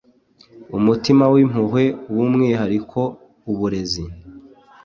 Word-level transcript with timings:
umutima 0.77 1.23
w’impuhwe 1.33 1.83
by’umwihariko 2.11 2.99
uburezi 3.51 4.03